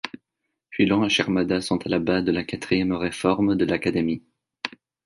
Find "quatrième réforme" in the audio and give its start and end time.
2.43-3.53